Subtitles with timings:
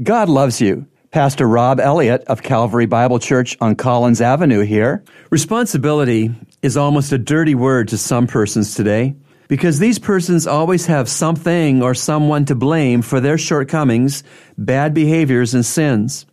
[0.00, 0.86] God loves you.
[1.10, 5.04] Pastor Rob Elliott of Calvary Bible Church on Collins Avenue here.
[5.28, 6.30] Responsibility
[6.62, 9.14] is almost a dirty word to some persons today
[9.48, 14.24] because these persons always have something or someone to blame for their shortcomings,
[14.56, 16.24] bad behaviors, and sins.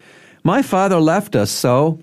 [0.41, 2.01] My father left us, so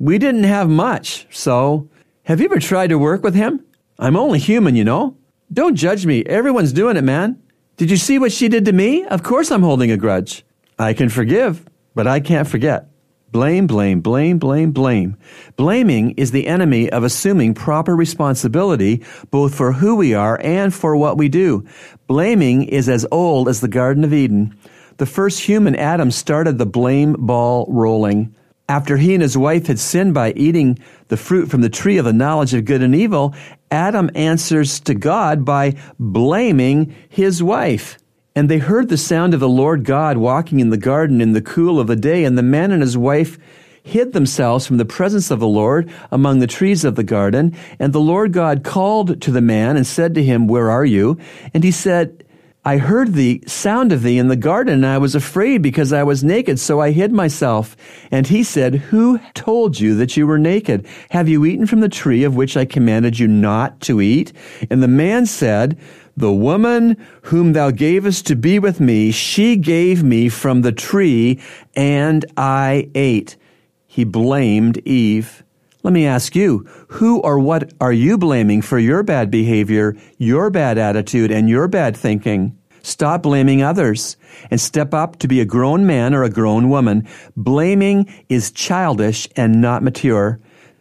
[0.00, 1.28] we didn't have much.
[1.30, 1.88] So,
[2.24, 3.64] have you ever tried to work with him?
[4.00, 5.16] I'm only human, you know.
[5.52, 6.24] Don't judge me.
[6.24, 7.40] Everyone's doing it, man.
[7.76, 9.04] Did you see what she did to me?
[9.04, 10.44] Of course I'm holding a grudge.
[10.78, 12.88] I can forgive, but I can't forget.
[13.30, 15.16] Blame, blame, blame, blame, blame.
[15.56, 20.96] Blaming is the enemy of assuming proper responsibility both for who we are and for
[20.96, 21.66] what we do.
[22.06, 24.56] Blaming is as old as the Garden of Eden.
[24.96, 28.34] The first human, Adam, started the blame ball rolling.
[28.66, 32.06] After he and his wife had sinned by eating the fruit from the tree of
[32.06, 33.34] the knowledge of good and evil,
[33.70, 37.98] Adam answers to God by blaming his wife.
[38.38, 41.42] And they heard the sound of the Lord God walking in the garden in the
[41.42, 43.36] cool of the day, and the man and his wife
[43.82, 47.56] hid themselves from the presence of the Lord among the trees of the garden.
[47.80, 51.18] And the Lord God called to the man and said to him, Where are you?
[51.52, 52.22] And he said,
[52.68, 56.02] I heard the sound of thee in the garden, and I was afraid because I
[56.02, 57.74] was naked, so I hid myself.
[58.10, 60.86] And he said, Who told you that you were naked?
[61.08, 64.34] Have you eaten from the tree of which I commanded you not to eat?
[64.68, 65.80] And the man said,
[66.14, 71.40] the woman whom thou gavest to be with me, she gave me from the tree,
[71.74, 73.38] and I ate.
[73.86, 75.42] He blamed Eve.
[75.82, 80.50] Let me ask you, who or what are you blaming for your bad behavior, your
[80.50, 82.57] bad attitude, and your bad thinking?
[82.88, 84.16] Stop blaming others
[84.50, 87.06] and step up to be a grown man or a grown woman.
[87.36, 90.40] Blaming is childish and not mature.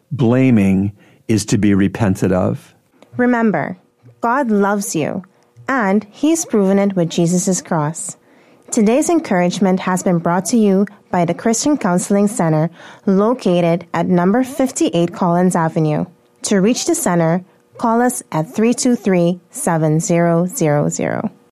[0.09, 0.95] Blaming
[1.27, 2.73] is to be repented of.
[3.17, 3.77] Remember,
[4.21, 5.21] God loves you,
[5.67, 8.15] and He's proven it with Jesus' cross.
[8.71, 12.69] Today's encouragement has been brought to you by the Christian Counseling Center
[13.05, 16.05] located at number 58 Collins Avenue.
[16.43, 17.43] To reach the center,
[17.77, 21.36] call us at 323 7000.